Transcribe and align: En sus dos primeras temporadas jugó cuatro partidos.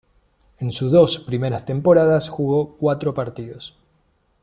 En 0.59 0.71
sus 0.71 0.91
dos 0.91 1.19
primeras 1.19 1.63
temporadas 1.65 2.27
jugó 2.27 2.73
cuatro 2.79 3.13
partidos. 3.13 3.77